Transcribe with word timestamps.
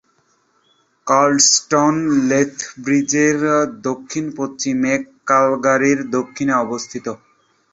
Cardston 1.07 1.95
লেথব্রিজের 2.29 3.37
দক্ষিণ-পশ্চিমে 3.83 4.93
এবং 4.95 5.09
ক্যালগারির 5.27 5.99
দক্ষিণে 6.15 6.53
অবস্থিত। 6.63 7.05